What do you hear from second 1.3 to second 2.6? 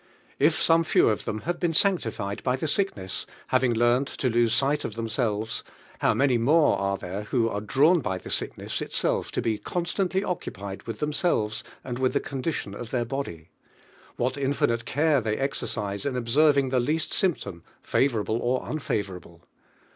have been sanctified by